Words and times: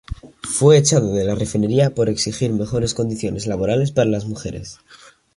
Fue 0.41 0.79
echada 0.79 1.09
de 1.11 1.23
la 1.23 1.35
refinería 1.35 1.93
por 1.93 2.09
exigir 2.09 2.51
mejores 2.53 2.95
condiciones 2.95 3.45
laborales 3.45 3.91
para 3.91 4.09
las 4.09 4.25
mujeres. 4.25 4.79